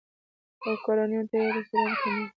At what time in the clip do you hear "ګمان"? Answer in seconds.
2.01-2.21